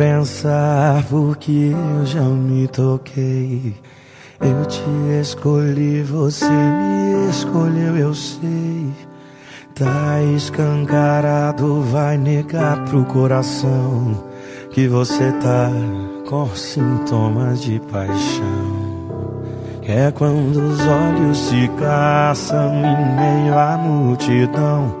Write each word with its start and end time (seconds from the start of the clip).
pensar 0.00 1.04
porque 1.08 1.72
eu 1.72 2.06
já 2.06 2.22
me 2.22 2.66
toquei. 2.68 3.74
Eu 4.40 4.64
te 4.66 4.82
escolhi, 5.20 6.02
você 6.02 6.46
me 6.46 7.28
escolheu, 7.30 7.96
eu 7.96 8.14
sei. 8.14 8.90
Tá 9.74 10.22
escancarado, 10.36 11.82
vai 11.82 12.16
negar 12.16 12.84
pro 12.84 13.04
coração 13.04 14.24
que 14.70 14.88
você 14.88 15.32
tá 15.32 15.70
com 16.28 16.48
sintomas 16.54 17.62
de 17.62 17.80
paixão. 17.80 18.80
É 19.82 20.10
quando 20.10 20.56
os 20.56 20.80
olhos 20.80 21.38
se 21.38 21.68
caçam 21.78 22.72
em 22.74 23.16
meio 23.16 23.58
à 23.58 23.76
multidão. 23.76 24.99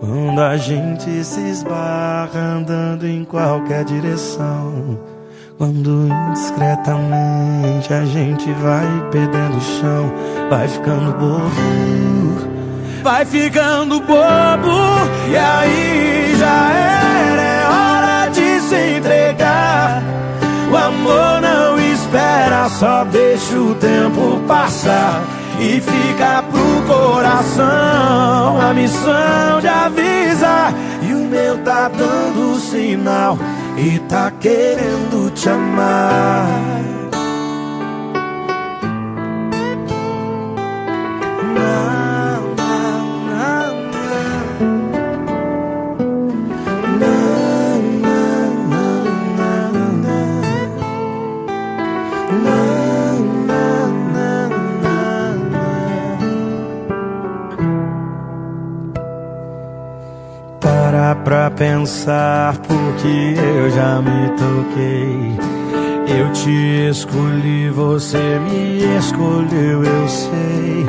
Quando 0.00 0.40
a 0.40 0.56
gente 0.56 1.22
se 1.22 1.40
esbarra 1.40 2.40
andando 2.56 3.06
em 3.06 3.22
qualquer 3.22 3.84
direção. 3.84 4.98
Quando 5.58 6.08
indiscretamente 6.08 7.92
a 7.92 8.02
gente 8.06 8.50
vai 8.54 8.86
perdendo 9.10 9.58
o 9.58 9.60
chão, 9.60 10.10
vai 10.48 10.66
ficando 10.66 11.12
bobo, 11.18 12.48
vai 13.02 13.26
ficando 13.26 14.00
bobo, 14.00 14.72
e 15.30 15.36
aí 15.36 16.34
já 16.38 16.72
era, 16.72 17.42
é 17.42 17.66
hora 17.68 18.30
de 18.30 18.60
se 18.60 18.96
entregar. 18.96 20.02
O 20.72 20.76
amor 20.78 21.42
não 21.42 21.78
espera, 21.78 22.66
só 22.70 23.04
deixa 23.04 23.54
o 23.54 23.74
tempo 23.74 24.40
passar 24.48 25.22
e 25.60 25.78
fica 25.78 26.42
pro 26.50 26.82
coração 26.86 27.89
a 28.70 28.74
missão 28.74 29.60
de 29.60 29.68
avisar. 29.68 30.72
E 31.02 31.12
o 31.12 31.24
meu 31.24 31.58
tá 31.58 31.88
dando 31.88 32.58
sinal 32.60 33.36
e 33.76 33.98
tá 34.00 34.30
querendo 34.30 35.30
te 35.34 35.48
amar. 35.48 36.99
Pra 61.14 61.50
pensar 61.50 62.56
porque 62.58 63.34
eu 63.36 63.70
já 63.70 64.00
me 64.00 64.28
toquei. 64.30 65.36
Eu 66.06 66.32
te 66.32 66.88
escolhi, 66.88 67.68
você 67.68 68.38
me 68.38 68.96
escolheu, 68.96 69.84
eu 69.84 70.08
sei. 70.08 70.86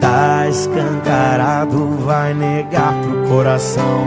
Tá 0.00 0.48
escancarado, 0.48 1.90
vai 2.04 2.34
negar 2.34 2.94
pro 3.02 3.28
coração 3.28 4.06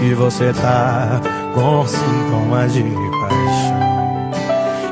que 0.00 0.14
você 0.14 0.52
tá 0.52 1.20
com 1.54 1.86
sintomas 1.86 2.72
de 2.72 2.82
paixão. 2.82 4.30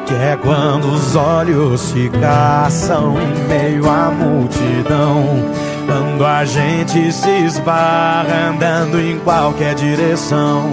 Que 0.06 0.14
é 0.14 0.38
quando 0.40 0.84
os 0.92 1.16
olhos 1.16 1.80
se 1.80 2.08
caçam 2.20 3.16
em 3.20 3.48
meio 3.48 3.90
à 3.90 4.10
multidão. 4.10 5.73
Quando 5.94 6.26
a 6.26 6.44
gente 6.44 7.12
se 7.12 7.30
esbarra 7.44 8.48
andando 8.50 9.00
em 9.00 9.16
qualquer 9.20 9.76
direção. 9.76 10.68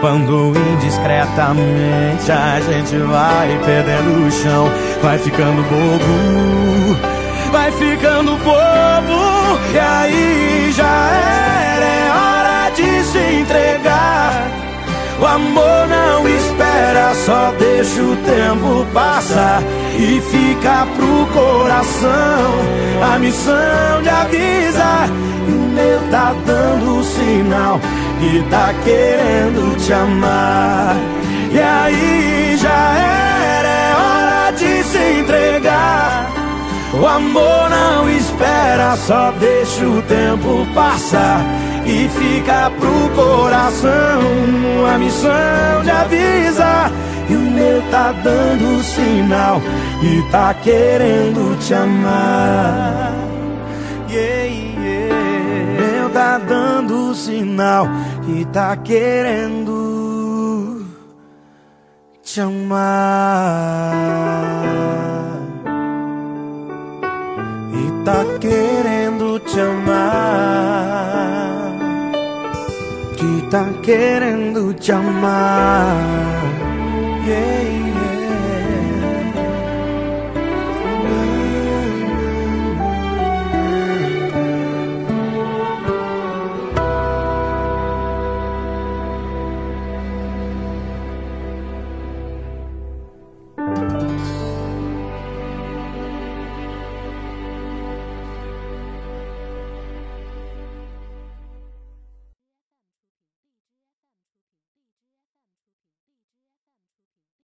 Quando 0.00 0.54
indiscretamente 0.72 2.32
a 2.32 2.58
gente 2.58 2.96
vai 2.96 3.60
perdendo 3.66 4.26
o 4.26 4.30
chão, 4.30 4.70
vai 5.02 5.18
ficando 5.18 5.62
bobo, 5.64 6.96
vai 7.52 7.70
ficando 7.72 8.38
bobo, 8.38 9.58
e 9.74 9.78
aí 9.78 10.72
já 10.74 11.10
era, 11.74 11.84
é 11.84 12.10
hora 12.10 12.70
de 12.70 13.04
se 13.04 13.18
entregar. 13.18 14.50
O 15.20 15.26
amor 15.26 15.88
não 15.88 16.26
espera, 16.26 17.14
só 17.14 17.52
deixa 17.78 18.02
o 18.02 18.16
tempo 18.16 18.84
passar 18.92 19.62
e 19.96 20.20
fica 20.20 20.84
pro 20.96 21.26
coração 21.32 22.10
a 23.00 23.18
missão 23.20 24.02
de 24.02 24.08
avisar. 24.08 25.08
O 25.46 25.68
meu 25.74 26.00
tá 26.10 26.34
dando 26.44 27.04
sinal 27.04 27.80
e 28.20 28.42
tá 28.50 28.74
querendo 28.82 29.76
te 29.76 29.92
amar. 29.92 30.96
E 31.52 31.60
aí 31.60 32.56
já 32.56 32.94
era, 32.98 33.68
é 33.68 33.94
hora 33.94 34.50
de 34.50 34.82
se 34.82 35.20
entregar. 35.20 36.32
O 37.00 37.06
amor 37.06 37.70
não 37.70 38.10
espera, 38.10 38.96
só 38.96 39.30
deixa 39.38 39.84
o 39.84 40.02
tempo 40.02 40.66
passar 40.74 41.40
e 41.86 42.08
fica 42.08 42.72
pro 42.76 43.08
coração 43.14 44.57
a 44.98 45.04
missão 45.04 45.82
de 45.84 45.90
avisar. 45.90 46.90
E 47.30 47.34
o 47.34 47.40
meu 47.40 47.82
tá 47.90 48.12
dando 48.12 48.82
sinal 48.82 49.60
e 50.02 50.22
tá 50.30 50.54
querendo 50.54 51.58
te 51.58 51.74
amar. 51.74 53.12
Yeah, 54.08 54.46
yeah. 54.46 55.98
Meu 56.00 56.10
tá 56.10 56.38
dando 56.38 57.14
sinal 57.14 57.86
e 58.26 58.46
tá 58.46 58.74
querendo 58.76 59.76
te 62.22 62.40
amar. 62.40 63.92
E 67.74 68.04
tá 68.04 68.24
querendo 68.40 69.38
te 69.40 69.60
amar. 69.60 71.47
Que 73.18 73.42
tá 73.50 73.64
querendo 73.82 74.72
te 74.74 74.92
amar. 74.92 75.98
Yeah. 75.98 76.17